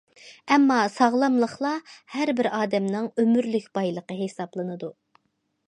ئەمما 0.53 0.77
ساغلاملىقلا 0.93 1.73
ھەر 2.15 2.33
بىر 2.39 2.49
ئادەمنىڭ 2.61 3.07
ئۆمۈرلۈك 3.23 3.69
بايلىقى 3.79 4.21
ھېسابلىنىدۇ. 4.25 4.91